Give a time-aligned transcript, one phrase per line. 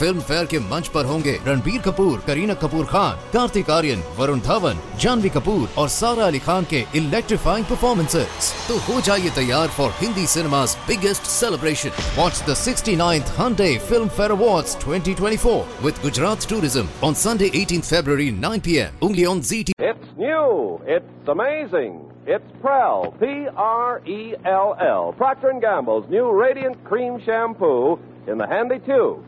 [0.00, 4.80] Film fair के मंच पर होंगे रणबीर कपूर करीना कपूर खान कार्तिक आर्यन वरुण धवन
[5.02, 10.26] जानवी कपूर और सारा अली खान के इलेक्ट्रीफाइंग परफॉर्मेंसेस तो हो जाइए तैयार for Hindi
[10.34, 11.92] cinema's biggest celebration.
[12.16, 18.30] Watch the 69th Hyundai Film Fair Awards 2024 with Gujarat Tourism on Sunday 18th February
[18.30, 18.92] 9 p.m.
[19.02, 19.72] only on ZT.
[19.78, 20.80] It's new.
[20.86, 22.04] It's amazing.
[22.26, 29.27] It's Prell, P-R-E-L-L, Procter & Gamble's new Radiant Cream Shampoo in the handy tube.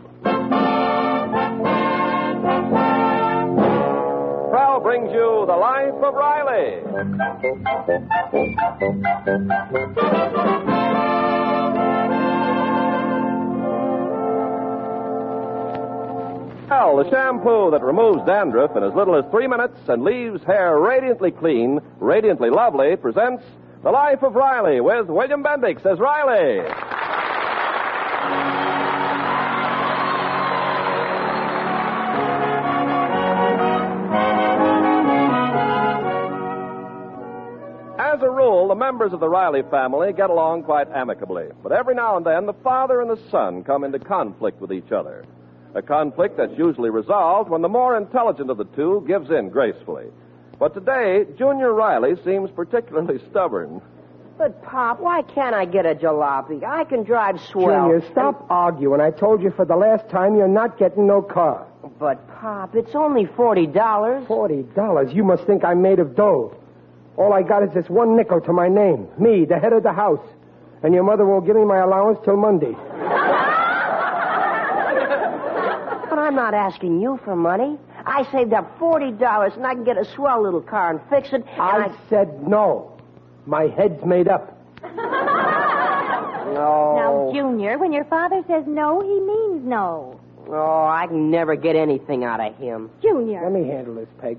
[4.51, 6.83] Prell brings you The Life of Riley.
[16.69, 20.79] Prell, the shampoo that removes dandruff in as little as three minutes and leaves hair
[20.79, 23.45] radiantly clean, radiantly lovely, presents
[23.83, 27.00] The Life of Riley with William Bendix as Riley.
[38.81, 41.45] Members of the Riley family get along quite amicably.
[41.63, 44.91] But every now and then, the father and the son come into conflict with each
[44.91, 45.25] other.
[45.75, 50.07] A conflict that's usually resolved when the more intelligent of the two gives in gracefully.
[50.59, 53.83] But today, Junior Riley seems particularly stubborn.
[54.39, 56.65] But, Pop, why can't I get a jalopy?
[56.65, 57.89] I can drive swell.
[57.91, 59.03] Junior, stop arguing.
[59.03, 61.67] I told you for the last time you're not getting no car.
[61.99, 64.27] But, Pop, it's only $40.
[64.27, 65.13] Forty dollars?
[65.13, 66.57] You must think I'm made of dough.
[67.21, 69.07] All I got is this one nickel to my name.
[69.19, 70.27] Me, the head of the house.
[70.83, 72.73] And your mother won't give me my allowance till Monday.
[76.09, 77.79] But I'm not asking you for money.
[78.07, 81.45] I saved up $40 and I can get a swell little car and fix it.
[81.47, 82.99] And I said no.
[83.45, 84.57] My head's made up.
[86.51, 86.97] No.
[86.97, 90.19] Now, Junior, when your father says no, he means no.
[90.49, 92.91] Oh, I can never get anything out of him.
[93.01, 93.41] Junior.
[93.45, 94.37] Let me handle this, Peg.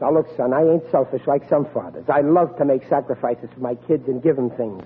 [0.00, 2.04] Now, look, son, I ain't selfish like some fathers.
[2.08, 4.82] I love to make sacrifices for my kids and give them things.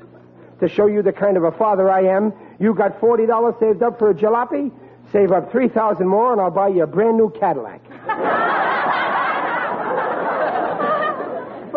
[0.60, 3.98] To show you the kind of a father I am, you got $40 saved up
[3.98, 4.70] for a jalopy?
[5.12, 7.80] Save up 3000 more and I'll buy you a brand new Cadillac.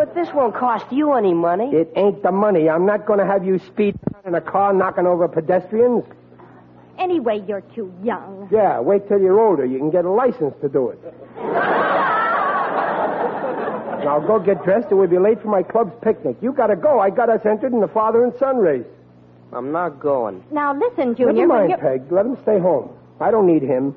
[0.02, 1.70] But this won't cost you any money.
[1.72, 2.68] It ain't the money.
[2.68, 3.94] I'm not going to have you speed
[4.24, 6.04] in a car knocking over pedestrians.
[6.98, 8.48] Anyway, you're too young.
[8.50, 9.64] Yeah, wait till you're older.
[9.64, 10.98] You can get a license to do it.
[14.04, 16.36] now go get dressed or we'll be late for my club's picnic.
[16.40, 16.98] You gotta go.
[17.00, 18.86] I got us entered in the father and son race.
[19.52, 20.42] I'm not going.
[20.50, 21.32] Now, listen, Junior.
[21.32, 22.10] Never when mind, you're- Peg.
[22.12, 22.90] Let him stay home.
[23.20, 23.94] I don't need him.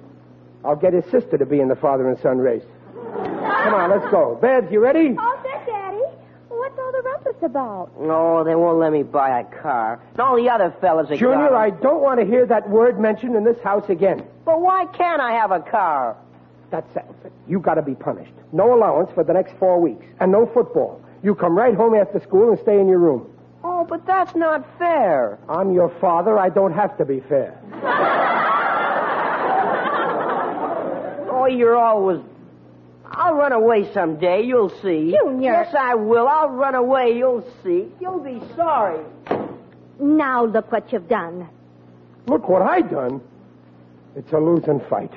[0.64, 2.64] I'll get his sister to be in the father and son race.
[2.94, 4.38] Come on, let's go.
[4.42, 5.16] Babs, you ready?
[5.18, 6.02] Oh, all set, Daddy.
[6.50, 7.90] What's all the rumpus about?
[8.00, 10.00] No, they won't let me buy a car.
[10.14, 11.56] And all the other fellas are Junior, got 'em.
[11.58, 14.24] I don't want to hear that word mentioned in this house again.
[14.46, 16.16] But why can't I have a car?
[16.76, 17.32] That settles it.
[17.48, 18.34] You got to be punished.
[18.52, 21.02] No allowance for the next four weeks, and no football.
[21.24, 23.34] You come right home after school and stay in your room.
[23.64, 25.40] Oh, but that's not fair.
[25.48, 26.38] I'm your father.
[26.38, 27.58] I don't have to be fair.
[31.38, 32.22] Oh, you're always.
[33.06, 34.42] I'll run away someday.
[34.44, 35.16] You'll see.
[35.22, 35.52] Junior.
[35.52, 36.28] Yes, I will.
[36.28, 37.16] I'll run away.
[37.16, 37.88] You'll see.
[38.02, 39.06] You'll be sorry.
[40.00, 41.48] Now, look what you've done.
[42.28, 43.22] Look what I done.
[44.16, 45.12] It's a losing fight.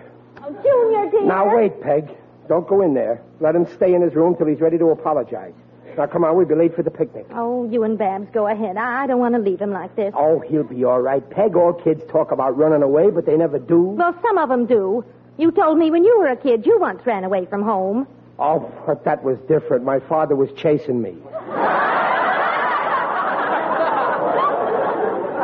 [0.63, 1.23] Junior, dear.
[1.27, 2.09] Now wait, Peg.
[2.49, 3.21] Don't go in there.
[3.41, 5.53] Let him stay in his room till he's ready to apologize.
[5.97, 7.27] Now come on, we'll be late for the picnic.
[7.35, 8.77] Oh, you and Babs go ahead.
[8.77, 10.15] I I don't want to leave him like this.
[10.17, 11.29] Oh, he'll be all right.
[11.29, 13.81] Peg, all kids talk about running away, but they never do.
[13.83, 15.05] Well, some of them do.
[15.39, 18.07] You told me when you were a kid you once ran away from home.
[18.39, 19.85] Oh, but that was different.
[19.85, 21.17] My father was chasing me.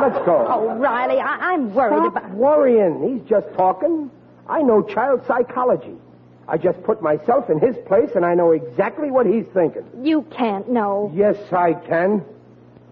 [0.01, 0.45] Let's go.
[0.49, 2.31] Oh, Riley, I- I'm worried Stop about.
[2.31, 3.13] worrying.
[3.19, 4.11] He's just talking.
[4.47, 5.95] I know child psychology.
[6.47, 9.83] I just put myself in his place, and I know exactly what he's thinking.
[10.03, 11.11] You can't know.
[11.15, 12.23] Yes, I can.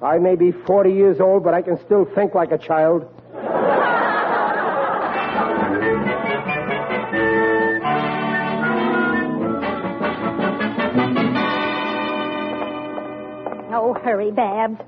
[0.02, 3.08] I may be 40 years old, but I can still think like a child.
[13.76, 14.80] Oh, hurry, Babs.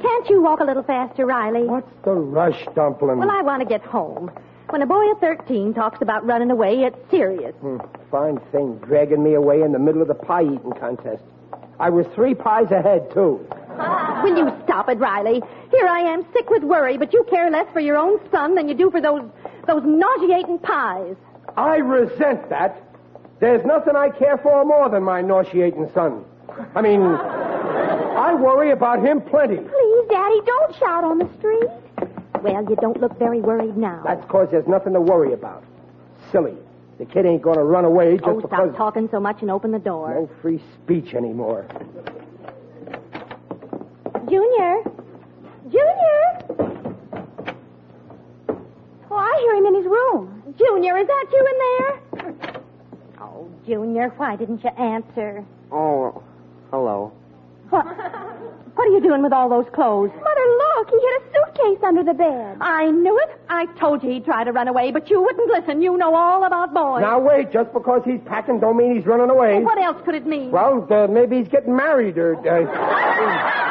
[0.00, 1.64] Can't you walk a little faster, Riley?
[1.64, 3.18] What's the rush, Dumpling?
[3.18, 4.30] Well, I want to get home.
[4.72, 7.54] When a boy of 13 talks about running away, it's serious.
[7.56, 7.76] Hmm,
[8.10, 11.22] fine thing, dragging me away in the middle of the pie eating contest.
[11.78, 13.46] I was three pies ahead, too.
[14.22, 15.42] Will you stop it, Riley?
[15.70, 18.66] Here I am, sick with worry, but you care less for your own son than
[18.66, 19.28] you do for those
[19.66, 21.16] those nauseating pies.
[21.54, 22.82] I resent that.
[23.40, 26.24] There's nothing I care for more than my nauseating son.
[26.74, 29.56] I mean, I worry about him plenty.
[29.56, 31.68] Please, Daddy, don't shout on the street.
[32.42, 34.02] Well, you don't look very worried now.
[34.04, 35.62] That's because there's nothing to worry about.
[36.32, 36.56] Silly.
[36.98, 38.70] The kid ain't going to run away just oh, because.
[38.70, 40.14] stop talking so much and open the door.
[40.14, 41.66] No free speech anymore.
[44.28, 44.82] Junior.
[45.64, 46.22] Junior.
[49.10, 50.54] Oh, I hear him in his room.
[50.58, 52.62] Junior, is that you in there?
[53.20, 55.44] Oh, Junior, why didn't you answer?
[55.70, 56.22] Oh,
[56.70, 57.12] hello.
[57.70, 57.86] What?
[58.74, 60.10] What are you doing with all those clothes?
[60.10, 60.90] Mother, look.
[60.90, 62.56] He hid a suitcase under the bed.
[62.60, 63.40] I knew it.
[63.48, 65.82] I told you he'd try to run away, but you wouldn't listen.
[65.82, 67.02] You know all about boys.
[67.02, 67.52] Now, wait.
[67.52, 69.62] Just because he's packing don't mean he's running away.
[69.62, 70.50] What else could it mean?
[70.50, 72.36] Well, uh, maybe he's getting married or.
[72.36, 73.58] Uh...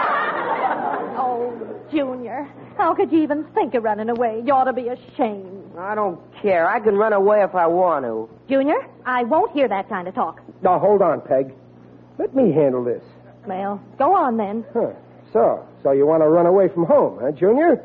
[1.24, 1.54] Oh,
[1.92, 2.47] Junior.
[2.77, 4.42] How could you even think of running away?
[4.45, 5.74] You ought to be ashamed.
[5.77, 6.68] I don't care.
[6.68, 8.30] I can run away if I want to.
[8.50, 10.42] Junior, I won't hear that kind of talk.
[10.62, 11.54] Now, hold on, Peg.
[12.18, 13.04] Let me handle this.
[13.45, 14.65] Well, go on then.
[14.73, 14.91] Huh.
[15.33, 17.83] So, so you want to run away from home, huh, Junior?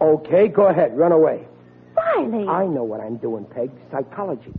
[0.00, 1.46] Okay, go ahead, run away.
[1.96, 2.46] Riley.
[2.46, 3.70] I know what I'm doing, Peg.
[3.90, 4.52] Psychology.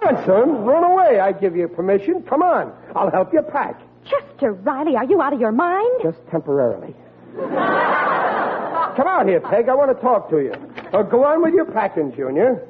[0.00, 1.18] Come on, son, run away.
[1.18, 2.22] I give you permission.
[2.22, 2.72] Come on.
[2.94, 3.80] I'll help you pack.
[4.04, 6.00] Chester Riley, are you out of your mind?
[6.02, 6.94] Just temporarily.
[7.36, 9.68] Come out here, Peg.
[9.68, 10.52] I want to talk to you.
[10.92, 12.62] Uh, go on with your packing, Junior.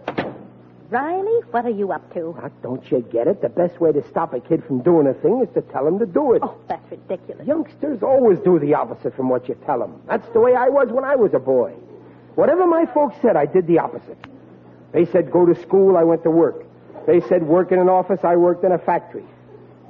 [0.88, 2.37] Riley, what are you up to?
[2.41, 3.43] Now, don't you get it?
[3.43, 5.99] The best way to stop a kid from doing a thing is to tell him
[5.99, 6.43] to do it.
[6.44, 7.47] Oh, that's ridiculous.
[7.47, 10.00] Youngsters always do the opposite from what you tell them.
[10.06, 11.73] That's the way I was when I was a boy.
[12.37, 14.19] Whatever my folks said, I did the opposite.
[14.93, 16.65] They said go to school, I went to work.
[17.06, 19.25] They said work in an office, I worked in a factory.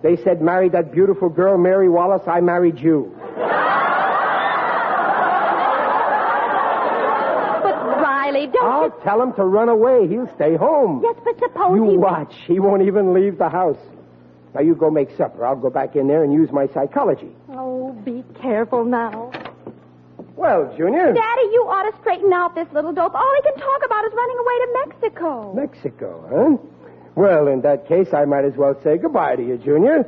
[0.03, 3.13] They said marry that beautiful girl, Mary Wallace, I married you.
[7.63, 10.07] But Riley, don't I'll tell him to run away.
[10.09, 11.01] He'll stay home.
[11.03, 11.97] Yes, but suppose You he...
[11.97, 12.35] watch.
[12.47, 13.79] He won't even leave the house.
[14.55, 15.45] Now, you go make supper.
[15.45, 17.31] I'll go back in there and use my psychology.
[17.51, 19.31] Oh, be careful now.
[20.35, 21.13] Well, Junior.
[21.13, 23.15] Daddy, you ought to straighten out this little dope.
[23.15, 25.53] All he can talk about is running away to Mexico.
[25.55, 26.57] Mexico, huh?
[27.15, 30.05] Well, in that case, I might as well say goodbye to you, Junior.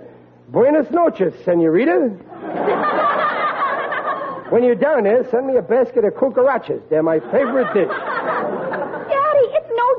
[0.49, 2.09] Buenas noches, senorita.
[4.51, 6.81] when you're down there, send me a basket of cucarachas.
[6.89, 7.91] They're my favorite dish.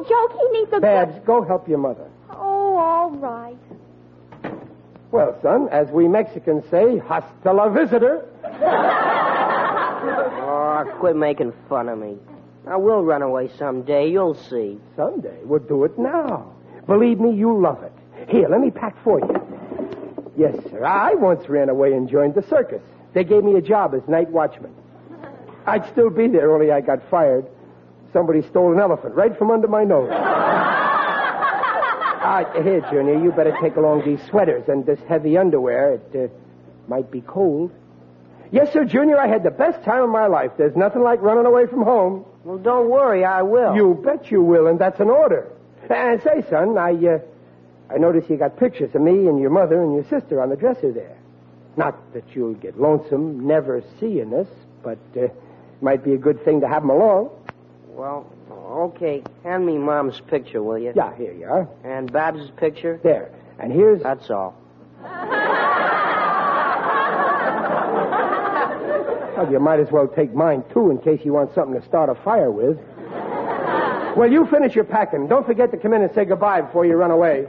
[0.10, 0.40] Daddy, joke.
[0.40, 0.80] He needs a...
[0.80, 2.10] Babs, go help your mother.
[2.30, 3.58] Oh, all right.
[5.12, 8.26] Well, son, as we Mexicans say, hasta la visitor.
[10.02, 12.18] Oh, quit making fun of me.
[12.66, 14.10] I will run away someday.
[14.10, 14.80] You'll see.
[14.96, 15.38] Someday.
[15.44, 16.54] We'll do it now.
[16.88, 17.92] Believe me, you'll love it.
[18.30, 20.32] Here, let me pack for you.
[20.38, 20.86] Yes, sir.
[20.86, 22.82] I once ran away and joined the circus.
[23.14, 24.74] They gave me a job as night watchman.
[25.66, 27.46] I'd still be there, only I got fired.
[28.14, 30.10] Somebody stole an elephant right from under my nose.
[32.22, 35.94] Ah, here, Junior, you better take along these sweaters and this heavy underwear.
[35.94, 36.28] It uh,
[36.88, 37.72] might be cold.
[38.52, 40.52] Yes, sir, Junior, I had the best time of my life.
[40.58, 42.26] There's nothing like running away from home.
[42.44, 43.24] Well, don't worry.
[43.26, 43.74] I will.
[43.74, 45.48] You bet you will, and that's an order.
[45.90, 47.20] And say, son, I, uh,
[47.90, 50.56] I notice you got pictures of me and your mother and your sister on the
[50.56, 51.18] dresser there.
[51.78, 54.48] Not that you'll get lonesome never seeing us,
[54.84, 55.30] but uh,
[55.82, 57.30] might be a good thing to have 'em along.
[58.00, 58.25] Well,
[58.96, 59.22] okay.
[59.44, 60.94] Hand me Mom's picture, will you?
[60.96, 61.68] Yeah, here you are.
[61.84, 62.98] And Babs's picture?
[63.04, 63.30] There.
[63.60, 64.01] And here's.
[64.01, 64.56] That's all.
[69.35, 72.09] Well, you might as well take mine, too, in case you want something to start
[72.09, 72.78] a fire with.
[74.16, 75.28] Well, you finish your packing.
[75.28, 77.47] Don't forget to come in and say goodbye before you run away.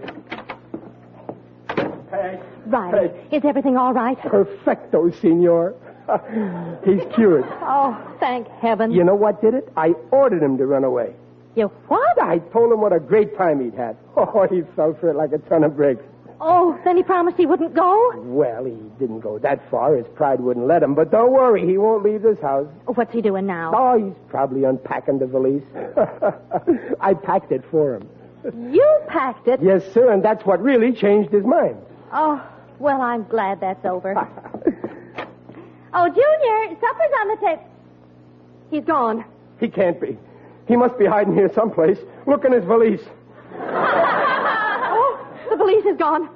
[2.11, 2.41] Hey.
[2.67, 3.37] Riley, Hey.
[3.37, 4.19] is everything all right?
[4.19, 5.75] Perfecto, senor.
[6.85, 7.45] He's cured.
[7.63, 8.91] Oh, thank heaven.
[8.93, 9.73] You know what did it?
[9.77, 11.15] I ordered him to run away.
[11.57, 12.23] You what?
[12.23, 13.97] I told him what a great time he'd had.
[14.17, 16.03] Oh, he fell for it like a ton of bricks.
[16.43, 18.13] Oh, then he promised he wouldn't go?
[18.17, 19.95] Well, he didn't go that far.
[19.97, 20.95] His pride wouldn't let him.
[20.95, 22.67] But don't worry, he won't leave this house.
[22.87, 23.73] What's he doing now?
[23.75, 25.63] Oh, he's probably unpacking the valise.
[27.01, 28.09] I packed it for him.
[28.73, 29.61] You packed it.
[29.63, 31.77] Yes, sir, and that's what really changed his mind.
[32.13, 32.43] Oh,
[32.79, 34.15] well, I'm glad that's over.
[35.95, 37.65] Oh, Junior, supper's on the table.
[38.71, 39.25] He's gone.
[39.59, 40.17] he can't be.
[40.69, 41.99] He must be hiding here someplace.
[42.27, 43.01] Look in his valise.
[44.93, 45.19] Oh,
[45.49, 46.29] the valise is gone.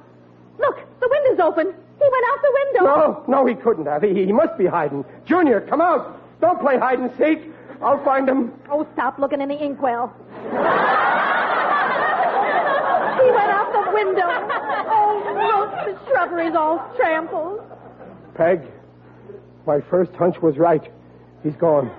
[0.59, 1.67] Look, the window's open.
[1.67, 2.85] He went out the window.
[2.85, 4.03] No, no, he couldn't have.
[4.03, 5.05] He, he must be hiding.
[5.27, 6.21] Junior, come out.
[6.41, 7.51] Don't play hide and seek.
[7.83, 8.53] I'll find him.
[8.71, 10.09] Oh, stop looking in the inkwell.
[10.41, 10.47] he
[13.31, 14.27] went out the window.
[14.27, 17.61] Oh, look, the shrubbery's all trampled.
[18.35, 18.63] Peg,
[19.67, 20.83] my first hunch was right.
[21.43, 21.91] He's gone.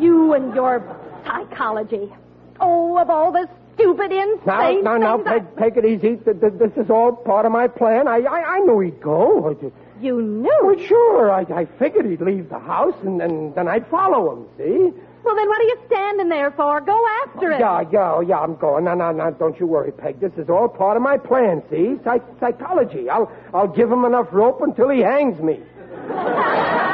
[0.00, 0.82] You and your
[1.26, 2.12] psychology.
[2.60, 6.16] Oh, of all the stupid, insane Now, now, now, things I- Peg, take it easy.
[6.16, 8.06] Th- th- This is all part of my plan.
[8.08, 9.50] I, I, I knew he'd go.
[9.50, 10.60] I You knew.
[10.62, 11.30] Well, sure.
[11.32, 14.46] I, I figured he'd leave the house, and then, then I'd follow him.
[14.56, 14.92] See?
[15.24, 16.80] Well, then what are you standing there for?
[16.82, 17.58] Go after him.
[17.60, 18.38] Yeah, yeah, oh, yeah.
[18.40, 18.84] I'm going.
[18.84, 19.30] No, no, no.
[19.32, 20.20] Don't you worry, Peg.
[20.20, 21.62] This is all part of my plan.
[21.70, 21.96] See?
[22.04, 23.08] Psych- psychology.
[23.10, 25.60] I'll, I'll give him enough rope until he hangs me.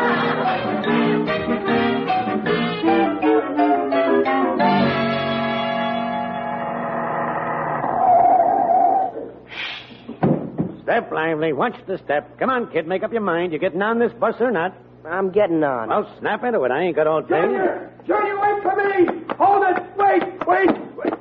[11.01, 11.55] Step lively.
[11.55, 12.39] Watch the step.
[12.39, 12.87] Come on, kid.
[12.87, 13.55] Make up your mind.
[13.55, 14.77] You getting on this bus or not?
[15.07, 15.89] I'm getting on.
[15.89, 16.71] Well, snap into it.
[16.71, 17.41] I ain't got all day.
[17.41, 17.91] Junior!
[18.07, 19.07] Junior, wait for me!
[19.39, 19.83] Hold it!
[19.97, 21.15] Wait, wait, wait.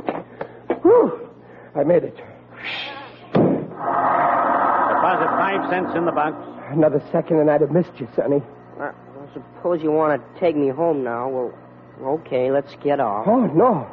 [0.82, 1.30] Whew.
[1.76, 2.18] I made it.
[3.32, 6.36] Deposit five cents in the box.
[6.72, 8.42] Another second and I'd have missed you, Sonny.
[8.78, 8.94] Uh, I
[9.34, 11.30] suppose you want to take me home now.
[11.30, 11.54] Well,
[12.20, 13.26] okay, let's get off.
[13.30, 13.88] Oh, no.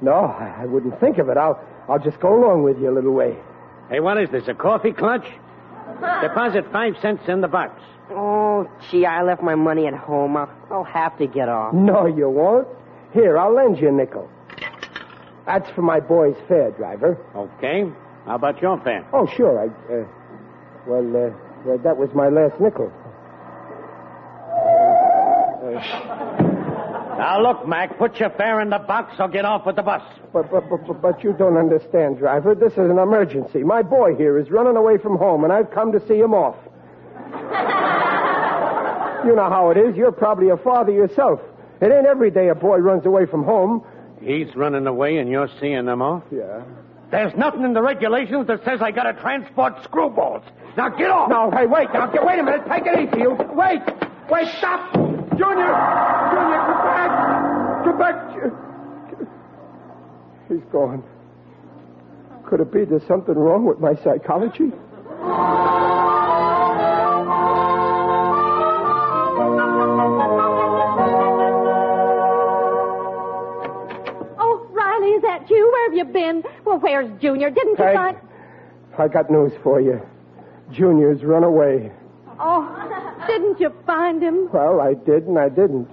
[0.00, 1.36] No, I, I wouldn't think of it.
[1.36, 3.36] I'll, I'll just go along with you a little way.
[3.88, 4.48] Hey, what is this?
[4.48, 5.24] A coffee clutch?
[6.22, 7.80] Deposit five cents in the box.
[8.10, 10.36] Oh, gee, I left my money at home.
[10.36, 11.74] I'll, I'll have to get off.
[11.74, 12.66] No, you won't.
[13.12, 14.28] Here, I'll lend you a nickel.
[15.46, 17.18] That's for my boy's fare, driver.
[17.34, 17.84] Okay.
[18.26, 19.06] How about your fare?
[19.12, 19.58] Oh, sure.
[19.60, 20.06] I, uh,
[20.86, 21.30] well, uh,
[21.64, 22.92] well, that was my last nickel.
[27.18, 30.02] Now, look, Mac, put your fare in the box or get off with the bus.
[30.32, 32.54] But, but, but, but- you don't understand, driver.
[32.54, 33.64] This is an emergency.
[33.64, 36.54] My boy here is running away from home, and I've come to see him off.
[39.26, 39.96] you know how it is.
[39.96, 41.40] You're probably a father yourself.
[41.80, 43.82] It ain't every day a boy runs away from home.
[44.22, 46.22] He's running away and you're seeing them off?
[46.30, 46.62] Yeah.
[47.10, 50.44] There's nothing in the regulations that says I gotta transport screwballs.
[50.76, 51.30] Now get off!
[51.30, 51.88] No, hey, wait.
[51.92, 52.62] Now, get, wait a minute.
[52.68, 53.22] Take it easy.
[53.22, 53.80] You, wait.
[54.30, 54.92] Wait, stop.
[55.38, 55.72] Junior.
[56.34, 56.60] Junior,
[57.98, 58.14] back.
[58.42, 58.50] Uh,
[60.48, 61.02] he's gone.
[62.46, 64.72] Could it be there's something wrong with my psychology?
[74.40, 75.70] Oh, Riley, is that you?
[75.70, 76.42] Where have you been?
[76.64, 77.50] Well, where's Junior?
[77.50, 78.16] Didn't you find...
[78.98, 80.00] I got news for you.
[80.72, 81.92] Junior's run away.
[82.40, 84.48] Oh, didn't you find him?
[84.52, 85.90] Well, I did and I didn't.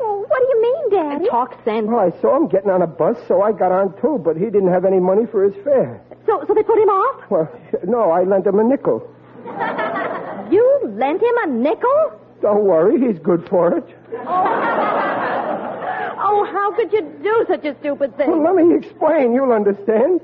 [0.96, 1.28] Daddy?
[1.30, 1.88] Talk sense.
[1.88, 4.46] Well, I saw him getting on a bus, so I got on too, but he
[4.46, 6.02] didn't have any money for his fare.
[6.26, 7.30] So, so they put him off?
[7.30, 7.50] Well,
[7.86, 9.08] no, I lent him a nickel.
[10.52, 12.12] You lent him a nickel?
[12.42, 13.98] Don't worry, he's good for it.
[14.28, 18.30] Oh, oh, how could you do such a stupid thing?
[18.30, 19.34] Well, let me explain.
[19.34, 20.22] You'll understand.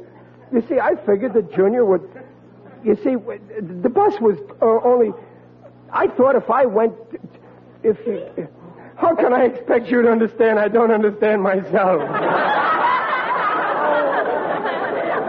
[0.53, 2.07] You see, I figured that Junior would.
[2.83, 5.11] You see, the bus was uh, only.
[5.91, 6.93] I thought if I went.
[7.83, 7.97] If.
[9.01, 9.07] You...
[9.07, 10.59] How can I expect you to understand?
[10.59, 12.01] I don't understand myself.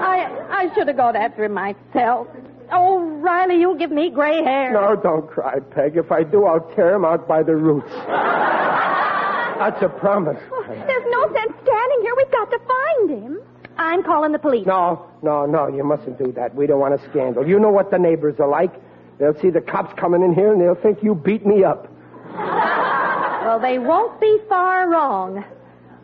[0.00, 2.28] I I should have gone after him myself.
[2.70, 4.72] Oh, Riley, you'll give me gray hair.
[4.72, 5.96] No, don't cry, Peg.
[5.96, 7.92] If I do, I'll tear him out by the roots.
[7.92, 10.40] That's a promise.
[10.50, 12.14] Oh, there's no sense standing here.
[12.16, 13.40] We've got to find him.
[13.76, 14.66] I'm calling the police.
[14.66, 16.54] No, no, no, you mustn't do that.
[16.54, 17.46] We don't want a scandal.
[17.46, 18.72] You know what the neighbors are like.
[19.18, 21.88] They'll see the cops coming in here and they'll think you beat me up.
[23.52, 25.44] Well, they won't be far wrong.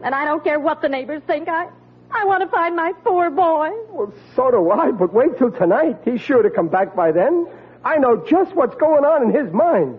[0.05, 1.49] And I don't care what the neighbors think.
[1.49, 1.69] I
[2.11, 3.71] I want to find my poor boy.
[3.89, 5.97] Well, so do I, but wait till tonight.
[6.05, 7.49] He's sure to come back by then.
[7.87, 9.99] I know just what's going on in his mind.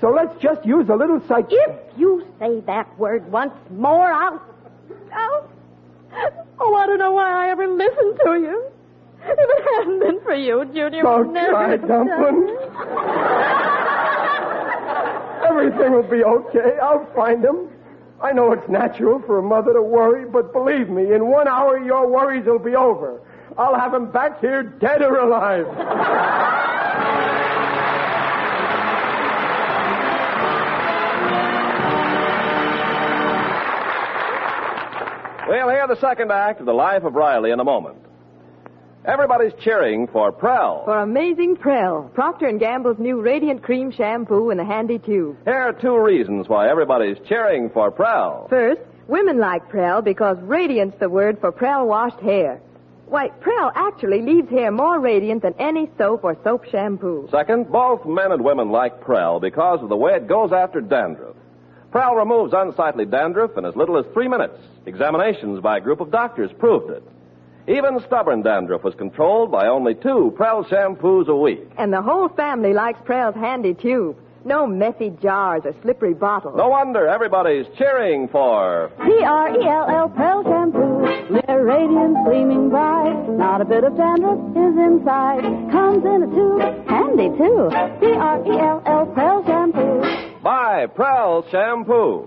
[0.00, 1.48] So let's just use a little psych.
[1.50, 4.40] If you say that word once more, I'll.
[5.12, 5.50] I'll.
[6.58, 8.64] Oh, I don't know why I ever listened to you.
[9.24, 11.74] If it hadn't been for you, Junior oh, would Don't never cry,
[13.74, 14.04] it.
[15.58, 16.78] Everything will be okay.
[16.80, 17.68] I'll find him.
[18.22, 21.78] I know it's natural for a mother to worry, but believe me, in one hour
[21.78, 23.20] your worries will be over.
[23.56, 25.66] I'll have him back here dead or alive.
[35.48, 37.96] We'll hear the second act of The Life of Riley in a moment.
[39.08, 40.84] Everybody's cheering for Prell.
[40.84, 45.38] For amazing Prell, Procter & Gamble's new Radiant Cream Shampoo in a handy tube.
[45.46, 48.48] Here are two reasons why everybody's cheering for Prell.
[48.50, 52.60] First, women like Prell because radiant's the word for Prell washed hair.
[53.06, 57.28] Why, Prell actually leaves hair more radiant than any soap or soap shampoo.
[57.30, 61.34] Second, both men and women like Prell because of the way it goes after dandruff.
[61.90, 64.58] Prell removes unsightly dandruff in as little as three minutes.
[64.84, 67.02] Examinations by a group of doctors proved it.
[67.68, 71.70] Even stubborn dandruff was controlled by only two Prell shampoos a week.
[71.76, 74.16] And the whole family likes Prell's handy tube.
[74.44, 76.54] No messy jars or slippery bottles.
[76.56, 81.40] No wonder everybody's cheering for P-R-E-L-L Prell Shampoo.
[81.46, 83.28] Their radiance gleaming bright.
[83.28, 85.42] Not a bit of dandruff is inside.
[85.70, 86.88] Comes in a tube.
[86.88, 87.68] Handy, too.
[88.00, 90.40] P-R-E-L-L Prell Shampoo.
[90.42, 92.24] by Prell Shampoo.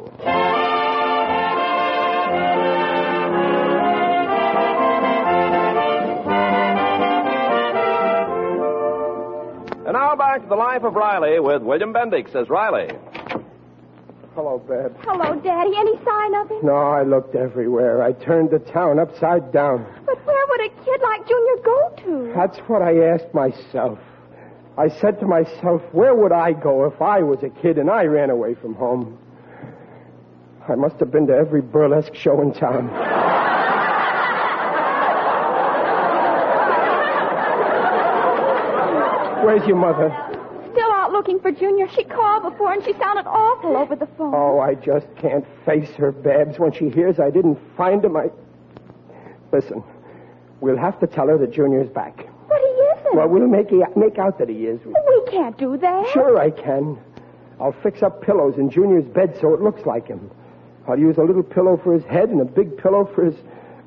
[9.91, 12.95] And now back to the life of Riley with William Bendix as Riley.
[14.35, 14.95] Hello, Babs.
[15.01, 15.73] Hello, Daddy.
[15.75, 16.59] Any sign of him?
[16.63, 18.01] No, I looked everywhere.
[18.01, 19.85] I turned the town upside down.
[20.05, 22.33] But where would a kid like Junior go to?
[22.33, 23.99] That's what I asked myself.
[24.77, 28.05] I said to myself, where would I go if I was a kid and I
[28.05, 29.19] ran away from home?
[30.69, 32.87] I must have been to every burlesque show in town.
[39.43, 40.09] Where's your mother?
[40.71, 41.87] Still out looking for Junior.
[41.89, 44.33] She called before and she sounded awful over the phone.
[44.35, 46.59] Oh, I just can't face her, Babs.
[46.59, 48.29] When she hears I didn't find him, I.
[49.51, 49.83] Listen,
[50.61, 52.25] we'll have to tell her that Junior's back.
[52.47, 53.15] But he isn't.
[53.15, 54.79] Well, we'll make, he, make out that he is.
[54.85, 56.09] we can't do that.
[56.13, 56.97] Sure, I can.
[57.59, 60.31] I'll fix up pillows in Junior's bed so it looks like him.
[60.87, 63.35] I'll use a little pillow for his head and a big pillow for his.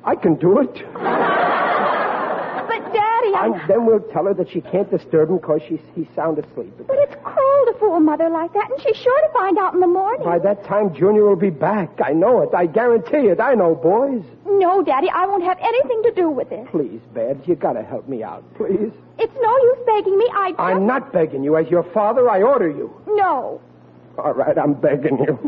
[0.03, 0.85] I can do it.
[3.47, 3.61] But, Daddy, I...
[3.61, 6.73] And then we'll tell her that she can't disturb him because she's, he's sound asleep.
[6.87, 9.79] But it's cruel to fool Mother like that, and she's sure to find out in
[9.79, 10.25] the morning.
[10.25, 11.89] By that time, Junior will be back.
[12.03, 12.49] I know it.
[12.53, 13.39] I guarantee it.
[13.39, 14.23] I know, boys.
[14.45, 16.67] No, Daddy, I won't have anything to do with it.
[16.69, 18.91] Please, Babs, you gotta help me out, please.
[19.17, 20.29] It's no use begging me.
[20.33, 20.59] I just...
[20.59, 21.57] I'm not begging you.
[21.57, 22.93] As your father, I order you.
[23.07, 23.61] No.
[24.17, 25.39] All right, I'm begging you.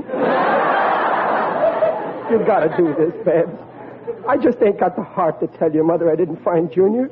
[2.32, 3.58] you gotta do this, Babs.
[4.28, 7.10] I just ain't got the heart to tell your mother I didn't find Junior.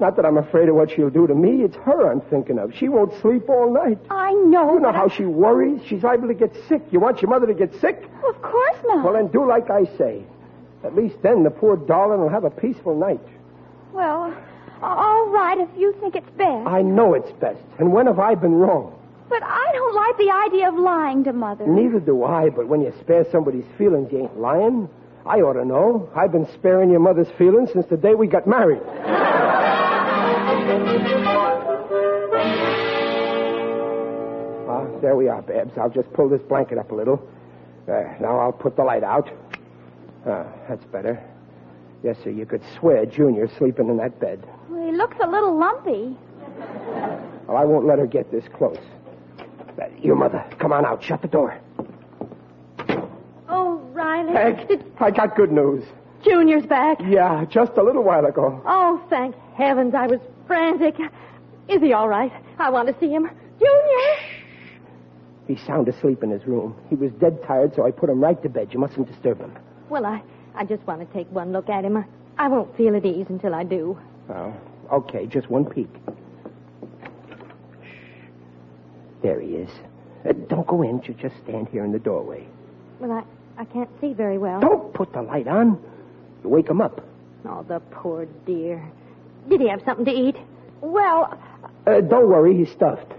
[0.00, 1.62] Not that I'm afraid of what she'll do to me.
[1.62, 2.74] It's her I'm thinking of.
[2.74, 3.98] She won't sleep all night.
[4.10, 4.74] I know.
[4.74, 5.82] You know how I- she worries?
[5.84, 6.82] She's liable to get sick.
[6.90, 8.08] You want your mother to get sick?
[8.26, 9.04] Of course not.
[9.04, 10.22] Well, then do like I say.
[10.82, 13.20] At least then the poor darling will have a peaceful night.
[13.92, 14.32] Well,
[14.82, 16.66] all right if you think it's best.
[16.66, 17.60] I know it's best.
[17.78, 18.94] And when have I been wrong?
[19.28, 21.66] But I don't like the idea of lying to Mother.
[21.66, 24.88] Neither do I, but when you spare somebody's feelings, you ain't lying.
[25.26, 26.08] I ought to know.
[26.16, 28.80] I've been sparing your mother's feelings since the day we got married.
[34.68, 35.76] Ah, there we are, Babs.
[35.76, 37.20] I'll just pull this blanket up a little.
[37.86, 38.16] There.
[38.20, 39.28] Now I'll put the light out.
[40.26, 41.20] Ah, that's better.
[42.02, 42.30] Yes, sir.
[42.30, 44.46] You could swear Junior's sleeping in that bed.
[44.68, 46.16] Well, he looks a little lumpy.
[47.48, 48.78] Well, I won't let her get this close.
[49.80, 51.02] Uh, Your mother, come on out.
[51.02, 51.58] Shut the door.
[53.48, 54.32] Oh, Riley.
[54.32, 55.82] Peg, I got good news.
[56.22, 56.98] Junior's back.
[57.02, 58.62] Yeah, just a little while ago.
[58.66, 59.94] Oh, thank heavens.
[59.94, 60.96] I was frantic.
[61.68, 62.32] Is he all right?
[62.58, 63.30] I want to see him.
[63.60, 64.16] Junior!
[65.46, 66.74] He's sound asleep in his room.
[66.88, 68.70] He was dead tired, so I put him right to bed.
[68.72, 69.56] You mustn't disturb him.
[69.88, 70.20] Well, I,
[70.56, 71.96] I just want to take one look at him.
[71.96, 72.04] I,
[72.36, 73.96] I won't feel at ease until I do.
[74.28, 74.52] Oh,
[74.90, 75.88] okay, just one peek.
[77.82, 78.24] Shh.
[79.22, 79.70] There he is.
[80.28, 81.00] Uh, don't go in.
[81.04, 82.44] You just stand here in the doorway.
[82.98, 83.22] Well, I,
[83.56, 84.58] I can't see very well.
[84.58, 85.80] Don't put the light on.
[86.42, 87.06] You wake him up.
[87.44, 88.90] Oh, the poor dear.
[89.48, 90.36] Did he have something to eat?
[90.80, 91.38] Well,
[91.86, 93.12] Uh, don't worry, he's stuffed.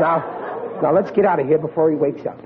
[0.00, 2.38] now, now let's get out of here before he wakes up.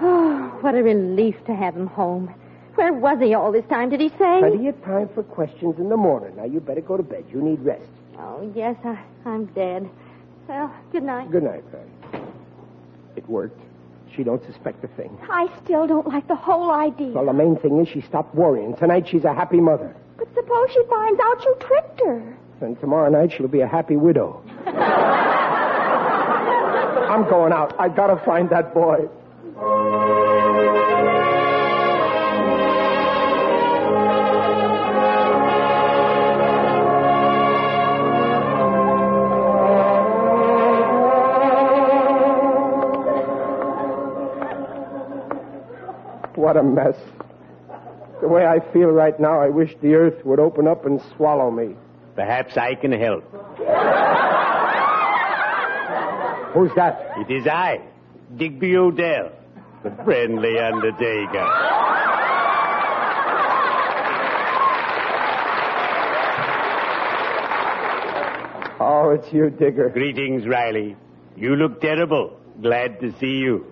[0.00, 2.32] oh, what a relief to have him home.
[2.74, 4.40] Where was he all this time, did he say?
[4.40, 6.36] Plenty of time for questions in the morning.
[6.36, 7.24] Now you better go to bed.
[7.32, 7.82] You need rest.
[8.18, 9.88] Oh, yes, I, I'm dead.
[10.48, 11.30] Well, good night.
[11.30, 12.24] Good night, Patty.
[13.16, 13.60] It worked.
[14.16, 15.16] She don't suspect a thing.
[15.30, 17.08] I still don't like the whole idea.
[17.08, 18.74] Well, the main thing is she stopped worrying.
[18.76, 19.94] Tonight she's a happy mother.
[20.16, 22.36] But suppose she finds out you tricked her.
[22.60, 24.42] Then tomorrow night she'll be a happy widow.
[27.06, 27.78] I'm going out.
[27.78, 29.06] I gotta find that boy.
[46.36, 46.96] What a mess.
[48.20, 51.50] The way I feel right now, I wish the earth would open up and swallow
[51.50, 51.74] me.
[52.14, 53.24] Perhaps I can help.
[56.54, 57.12] Who's that?
[57.18, 57.80] It is I,
[58.36, 59.32] Digby Odell,
[59.82, 61.46] the friendly undertaker.
[68.78, 69.90] Oh, it's you, Digger.
[69.90, 70.96] Greetings, Riley.
[71.34, 72.38] You look terrible.
[72.62, 73.66] Glad to see you.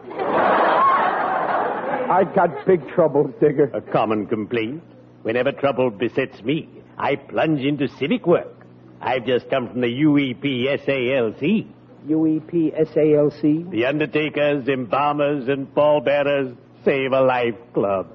[2.11, 3.71] I got big troubles, Digger.
[3.75, 4.83] A common complaint.
[5.23, 8.67] Whenever trouble besets me, I plunge into civic work.
[9.01, 11.67] I've just come from the E UEPSALC.
[12.07, 13.67] U-E-P-S-A-L-C?
[13.71, 18.07] The Undertakers, Embalmers, and Pallbearers Save a Life Club.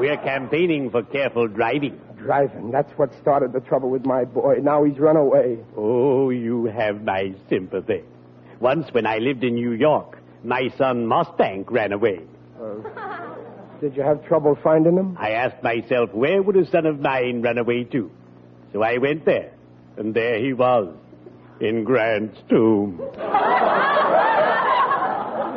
[0.00, 2.00] We're campaigning for careful driving.
[2.16, 2.70] Driving.
[2.70, 4.60] That's what started the trouble with my boy.
[4.62, 5.58] Now he's run away.
[5.76, 8.02] Oh, you have my sympathy.
[8.58, 12.20] Once when I lived in New York, my son Mossbank ran away.
[12.60, 12.76] Uh,
[13.80, 15.16] did you have trouble finding him?
[15.18, 18.10] I asked myself, where would a son of mine run away to?
[18.72, 19.52] So I went there,
[19.96, 20.94] and there he was,
[21.60, 22.98] in Grant's tomb.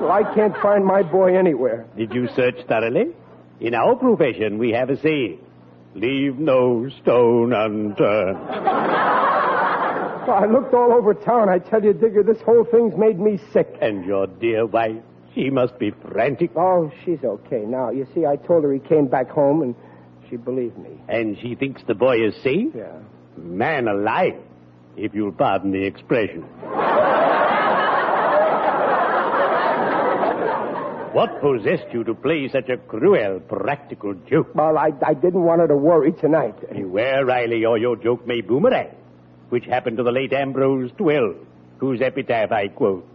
[0.01, 1.85] Well, I can't find my boy anywhere.
[1.97, 3.13] Did you search thoroughly?
[3.59, 5.39] In our profession, we have a saying
[5.95, 8.37] leave no stone unturned.
[10.27, 11.49] Well, I looked all over town.
[11.49, 13.77] I tell you, Digger, this whole thing's made me sick.
[13.79, 14.97] And your dear wife,
[15.35, 16.51] she must be frantic.
[16.55, 17.91] Oh, she's okay now.
[17.91, 19.75] You see, I told her he came back home, and
[20.29, 20.99] she believed me.
[21.07, 22.73] And she thinks the boy is safe?
[22.73, 22.97] Yeah.
[23.37, 24.41] Man alive,
[24.97, 26.43] if you'll pardon the expression.
[31.13, 34.55] what possessed you to play such a cruel practical joke?
[34.55, 36.55] Well, I, I didn't want her to worry tonight.
[36.73, 38.89] Beware, Riley, or your joke may boomerang,
[39.49, 41.35] which happened to the late Ambrose Twill,
[41.77, 43.07] whose epitaph I quote.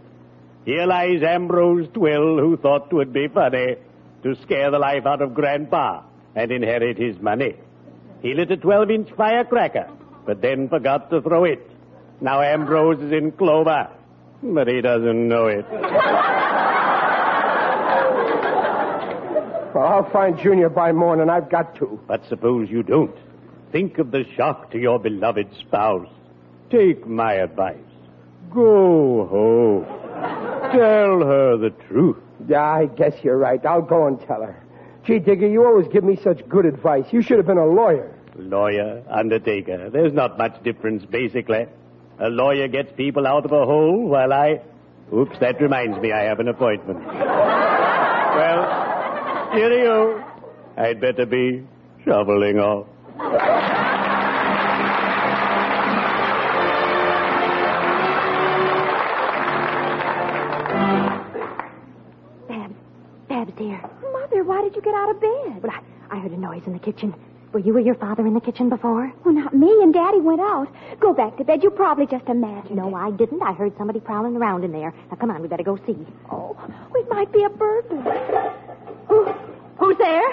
[0.65, 3.75] Here lies Ambrose Twill, who thought 'twould be funny
[4.23, 6.01] to scare the life out of Grandpa
[6.35, 7.55] and inherit his money.
[8.21, 9.87] He lit a 12-inch firecracker,
[10.25, 11.67] but then forgot to throw it.
[12.21, 13.89] Now Ambrose is in clover,
[14.43, 15.65] but he doesn't know it.
[19.73, 21.29] Well, I'll find Junior by morning.
[21.29, 21.99] I've got to.
[22.05, 23.15] But suppose you don't.
[23.71, 26.09] Think of the shock to your beloved spouse.
[26.71, 27.75] Take my advice.
[28.53, 29.85] Go home.
[30.71, 32.17] Tell her the truth.
[32.47, 33.63] Yeah, I guess you're right.
[33.65, 34.63] I'll go and tell her.
[35.05, 37.05] Gee, Digger, you always give me such good advice.
[37.11, 38.15] You should have been a lawyer.
[38.37, 41.65] Lawyer, undertaker, there's not much difference, basically.
[42.19, 44.61] A lawyer gets people out of a hole while I.
[45.13, 47.05] Oops, that reminds me I have an appointment.
[47.05, 48.63] well,
[49.53, 50.23] cheerio.
[50.77, 51.67] I'd better be
[52.05, 52.87] shoveling off.
[64.85, 65.61] You get out of bed?
[65.61, 67.13] But I, I heard a noise in the kitchen.
[67.53, 69.11] Were you or your father in the kitchen before?
[69.25, 70.67] Well, not me, and Daddy went out.
[71.01, 71.63] Go back to bed.
[71.63, 72.93] You probably just imagined No, it.
[72.99, 73.41] I didn't.
[73.41, 74.93] I heard somebody prowling around in there.
[75.09, 75.97] Now, come on, we better go see.
[76.31, 76.55] Oh,
[76.95, 78.53] it might be a burglar.
[79.09, 79.25] Who,
[79.77, 80.31] who's there?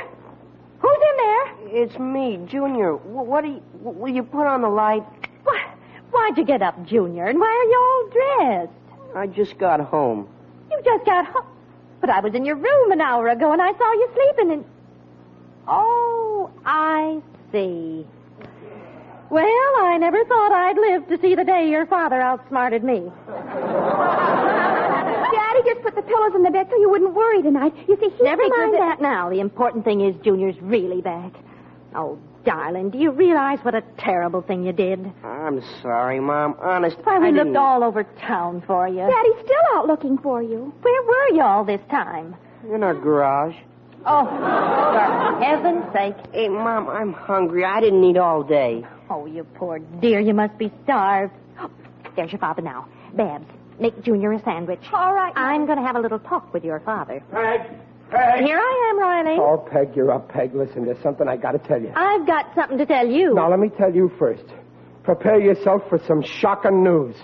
[0.80, 1.82] Who's in there?
[1.82, 2.94] It's me, Junior.
[2.94, 5.02] What do you, will you put on the light?
[5.42, 5.74] Why,
[6.12, 7.26] why'd you get up, Junior?
[7.26, 9.16] And why are you all dressed?
[9.16, 10.28] I just got home.
[10.70, 11.46] You just got home.
[12.08, 14.64] But I was in your room an hour ago and I saw you sleeping and.
[15.66, 17.20] Oh, I
[17.52, 18.06] see.
[19.28, 23.12] Well, I never thought I'd live to see the day your father outsmarted me.
[25.34, 27.74] Daddy just put the pillows in the bed so you wouldn't worry tonight.
[27.86, 29.28] You see, he Never mind that now.
[29.28, 31.34] The important thing is Junior's really back.
[31.94, 32.18] Oh,
[32.48, 35.12] darling, do you realize what a terrible thing you did?
[35.22, 36.56] I'm sorry, Mom.
[36.62, 37.56] Honest, Why, we I looked didn't...
[37.58, 38.96] all over town for you.
[39.06, 40.72] Daddy's still out looking for you.
[40.80, 42.34] Where were you all this time?
[42.72, 43.54] In our garage.
[44.06, 46.14] Oh, for heaven's sake.
[46.32, 47.66] Hey, Mom, I'm hungry.
[47.66, 48.82] I didn't eat all day.
[49.10, 51.34] Oh, you poor dear, you must be starved.
[51.60, 51.70] Oh,
[52.16, 52.88] there's your father now.
[53.12, 53.44] Babs,
[53.78, 54.80] make Junior a sandwich.
[54.94, 55.34] All right.
[55.36, 57.22] I'm going to have a little talk with your father.
[57.30, 57.60] Peg!
[58.10, 58.44] Peg!
[58.44, 59.38] Here I am, Riley.
[59.40, 60.54] Oh, Peg, you're up, Peg.
[60.54, 61.92] Listen, there's something I got to tell you.
[61.94, 63.34] I've got something to tell you.
[63.34, 64.44] Now, let me tell you first.
[65.02, 67.16] Prepare yourself for some shocking news.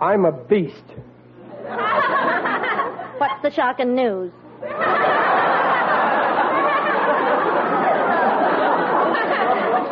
[0.00, 0.84] I'm a beast.
[3.18, 4.32] What's the shocking news?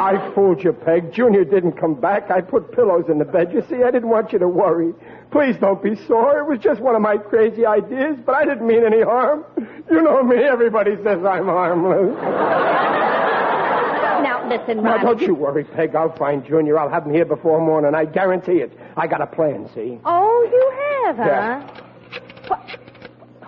[0.05, 1.13] I fooled you, Peg.
[1.13, 2.31] Junior didn't come back.
[2.31, 3.53] I put pillows in the bed.
[3.55, 4.93] You see, I didn't want you to worry.
[5.31, 6.39] Please don't be sore.
[6.41, 9.45] It was just one of my crazy ideas, but I didn't mean any harm.
[9.91, 10.37] You know me.
[10.37, 12.17] Everybody says I'm harmless.
[14.25, 15.03] Now, listen, Now, Riley.
[15.05, 15.95] don't you worry, Peg.
[15.95, 16.79] I'll find Junior.
[16.79, 17.95] I'll have him here before morning.
[17.95, 18.73] I guarantee it.
[18.97, 19.99] I got a plan, see?
[20.05, 20.73] Oh, you
[21.05, 21.25] have, huh?
[21.27, 21.83] Yeah.
[22.49, 22.71] What?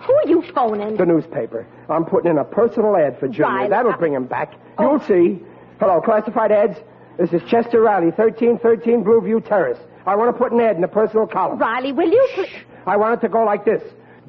[0.03, 0.95] Who are you phoning?
[0.97, 1.65] The newspaper.
[1.89, 3.45] I'm putting in a personal ad for Junior.
[3.45, 4.53] Riley, That'll I- bring him back.
[4.77, 4.91] Oh.
[4.91, 5.41] You'll see.
[5.79, 6.77] Hello, classified ads.
[7.17, 9.79] This is Chester Riley, 1313 Blueview Terrace.
[10.05, 11.57] I want to put an ad in the personal column.
[11.59, 12.49] Riley, will you please...
[12.85, 13.81] I want it to go like this.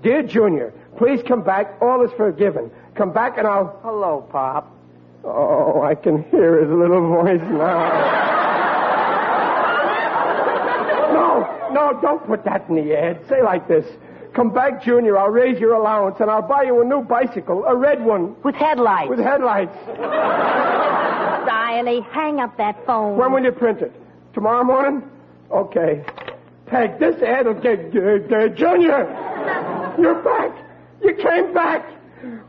[0.03, 1.77] Dear Junior, please come back.
[1.81, 2.71] All is forgiven.
[2.97, 3.79] Come back and I'll...
[3.83, 4.75] Hello, Pop.
[5.25, 7.89] Oh, I can hear his little voice now.
[11.13, 13.21] no, no, don't put that in the ad.
[13.29, 13.87] Say like this.
[14.35, 15.17] Come back, Junior.
[15.19, 18.55] I'll raise your allowance and I'll buy you a new bicycle, a red one With
[18.55, 19.09] headlights.
[19.11, 19.75] with headlights.
[21.49, 23.17] Riley, hang up that phone.
[23.17, 23.93] When will you print it?
[24.35, 25.03] Tomorrow morning?
[25.51, 26.05] Okay.
[26.71, 29.07] Take this ad will get uh, Junior.
[29.99, 30.53] You're back.
[31.03, 31.87] You came back.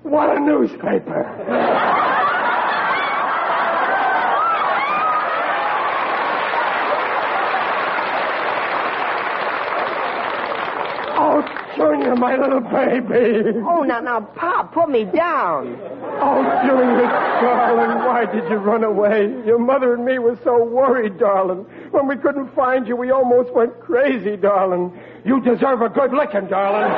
[0.04, 1.24] What a newspaper.
[11.22, 11.42] Oh,
[12.00, 13.60] Junior, my little baby.
[13.68, 15.78] Oh, now, now, Pop, put me down.
[16.22, 17.08] Oh, Junior,
[17.42, 19.28] darling, why did you run away?
[19.46, 21.66] Your mother and me were so worried, darling.
[21.92, 24.98] When we couldn't find you, we almost went crazy, darling.
[25.26, 26.90] You deserve a good licking, darling.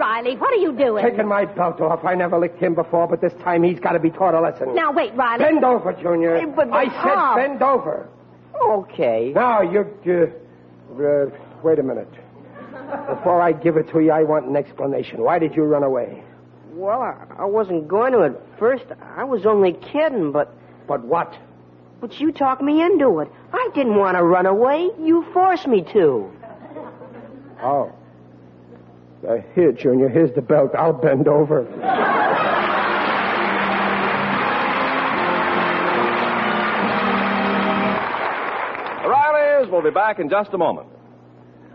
[0.00, 1.04] Riley, what are you doing?
[1.04, 2.04] Taking my belt off.
[2.04, 4.74] I never licked him before, but this time he's got to be taught a lesson.
[4.74, 5.44] Now, wait, Riley.
[5.44, 6.38] Bend over, Junior.
[6.38, 7.36] Hey, but- but I Pop.
[7.36, 8.08] said bend over.
[8.58, 9.32] Okay.
[9.34, 9.86] Now, you...
[10.06, 11.26] Uh, uh,
[11.62, 12.08] wait a minute.
[13.08, 15.20] Before I give it to you, I want an explanation.
[15.22, 16.22] Why did you run away?
[16.72, 18.84] Well, I, I wasn't going to at first.
[19.16, 20.52] I was only kidding, but
[20.86, 21.36] But what?
[22.00, 23.28] but you talked me into it.
[23.52, 24.88] I didn't want to run away.
[24.98, 26.32] You forced me to.
[27.62, 27.92] Oh.
[29.28, 30.70] Uh, here, Junior, here's the belt.
[30.74, 31.66] I'll bend over.
[39.02, 40.88] The Rileys will be back in just a moment.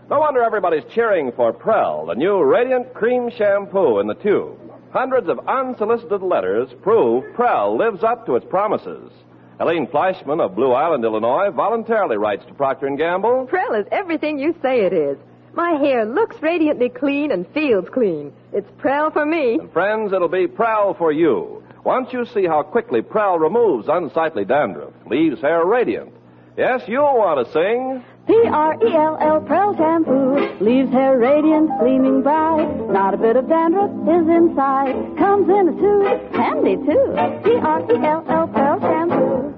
[0.08, 4.56] No wonder everybody's cheering for Prell, the new Radiant Cream Shampoo in the tube.
[4.92, 9.10] Hundreds of unsolicited letters prove Prell lives up to its promises.
[9.58, 13.46] Helene Fleischman of Blue Island, Illinois, voluntarily writes to Procter & Gamble.
[13.46, 15.18] Prell is everything you say it is.
[15.54, 18.32] My hair looks radiantly clean and feels clean.
[18.52, 19.54] It's Prell for me.
[19.58, 21.64] And friends, it'll be Prell for you.
[21.82, 26.12] Once you see how quickly Prell removes unsightly dandruff, leaves hair radiant.
[26.56, 28.02] Yes, you'll want to sing.
[28.26, 32.66] P-R-E-L-L Prell shampoo leaves hair radiant, gleaming bright.
[32.90, 34.94] Not a bit of dandruff is inside.
[35.18, 37.12] Comes in a tube, handy too.
[37.44, 39.52] P-R-E-L-L Prell shampoo.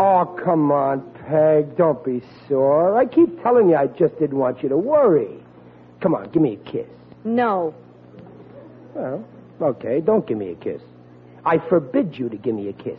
[0.00, 1.76] Oh, come on, Peg.
[1.76, 2.96] Don't be sore.
[2.96, 5.42] I keep telling you I just didn't want you to worry.
[6.00, 6.86] Come on, give me a kiss.
[7.24, 7.74] No.
[8.98, 9.24] Well,
[9.60, 10.82] okay, don't give me a kiss.
[11.44, 12.98] I forbid you to give me a kiss.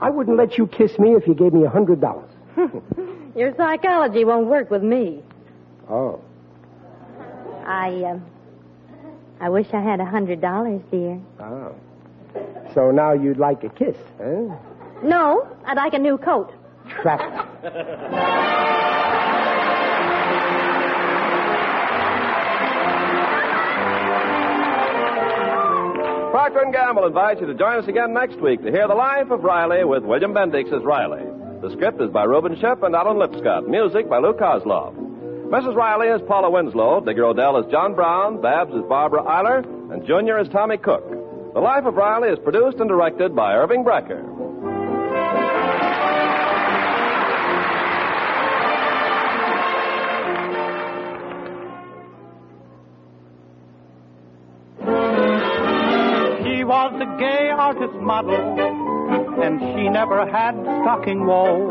[0.00, 2.30] I wouldn't let you kiss me if you gave me a hundred dollars.
[3.36, 5.22] Your psychology won't work with me.
[5.88, 6.20] Oh.
[7.64, 8.24] I, um,
[9.40, 11.20] I wish I had a hundred dollars, dear.
[11.40, 11.74] Oh.
[12.74, 14.54] So now you'd like a kiss, huh?
[15.02, 16.52] No, I'd like a new coat.
[16.88, 17.64] Trapped.
[26.36, 29.30] Procter & Gamble invites you to join us again next week to hear The Life
[29.30, 31.24] of Riley with William Bendix as Riley.
[31.62, 33.66] The script is by Reuben Ship and Alan Lipscott.
[33.66, 34.94] Music by Lou Kosloff.
[35.48, 35.74] Mrs.
[35.74, 37.00] Riley is Paula Winslow.
[37.00, 38.42] Digger Odell is John Brown.
[38.42, 39.64] Babs is Barbara Eiler.
[39.90, 41.08] And Junior is Tommy Cook.
[41.54, 44.20] The Life of Riley is produced and directed by Irving Brecker.
[57.94, 58.34] Model,
[59.42, 61.68] and she never had stocking woe,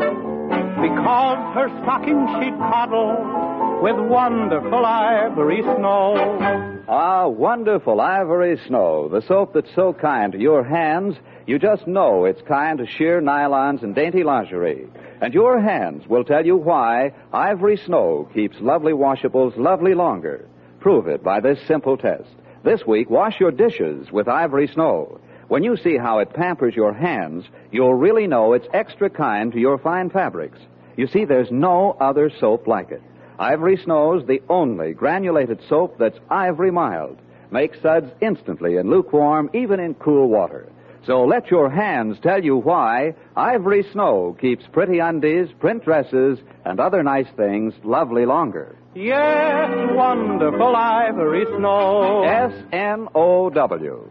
[0.80, 6.82] because her stocking she'd coddle with wonderful ivory snow.
[6.88, 12.24] Ah, wonderful ivory snow, the soap that's so kind to your hands, you just know
[12.24, 14.86] it's kind to sheer nylons and dainty lingerie.
[15.20, 20.48] And your hands will tell you why ivory snow keeps lovely washables lovely longer.
[20.80, 22.28] Prove it by this simple test.
[22.64, 25.20] This week, wash your dishes with ivory snow.
[25.48, 29.60] When you see how it pampers your hands, you'll really know it's extra kind to
[29.60, 30.58] your fine fabrics.
[30.96, 33.02] You see, there's no other soap like it.
[33.38, 37.18] Ivory Snow's the only granulated soap that's ivory mild.
[37.50, 40.68] Makes suds instantly and lukewarm, even in cool water.
[41.06, 46.80] So let your hands tell you why Ivory Snow keeps pretty undies, print dresses, and
[46.80, 48.76] other nice things lovely longer.
[48.96, 52.24] Yes, wonderful ivory snow.
[52.24, 54.10] S N O W.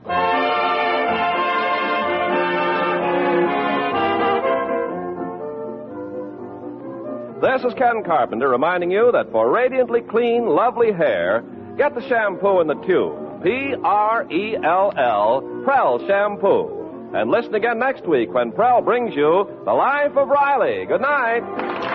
[7.41, 11.43] This is Ken Carpenter reminding you that for radiantly clean, lovely hair,
[11.77, 13.43] get the shampoo in the tube.
[13.43, 17.11] P R E L L, Prell Shampoo.
[17.13, 20.85] And listen again next week when Prell brings you The Life of Riley.
[20.85, 21.94] Good night.